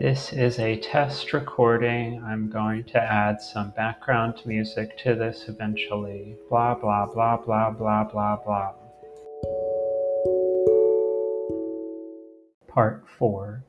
[0.00, 2.20] This is a test recording.
[2.24, 6.36] I'm going to add some background music to this eventually.
[6.50, 8.72] Blah, blah, blah, blah, blah, blah, blah.
[12.66, 13.62] Part 4